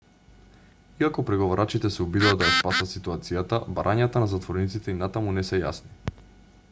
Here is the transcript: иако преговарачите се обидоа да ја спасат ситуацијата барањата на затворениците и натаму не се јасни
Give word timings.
иако 1.03 1.25
преговарачите 1.25 1.91
се 1.95 2.01
обидоа 2.05 2.31
да 2.39 2.47
ја 2.47 2.55
спасат 2.55 2.91
ситуацијата 2.93 3.61
барањата 3.77 4.25
на 4.25 4.31
затворениците 4.35 4.93
и 4.95 4.99
натаму 5.05 5.37
не 5.39 5.47
се 5.51 5.61
јасни 5.67 5.97